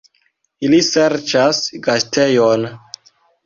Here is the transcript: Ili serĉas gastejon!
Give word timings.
Ili 0.67 0.79
serĉas 0.87 1.61
gastejon! 1.91 2.69